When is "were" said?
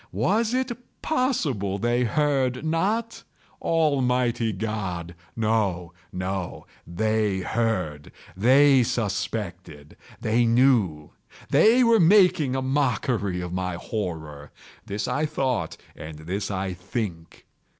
11.83-11.99